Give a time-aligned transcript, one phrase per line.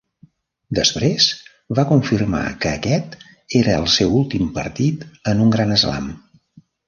[0.77, 1.25] Després,
[1.79, 3.13] va confirmar que aquest
[3.61, 6.09] era el seu últim partit en un gran slam.